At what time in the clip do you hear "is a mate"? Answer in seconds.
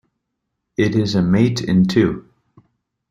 0.95-1.61